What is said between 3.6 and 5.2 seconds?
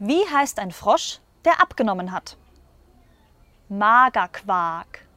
Magerquark.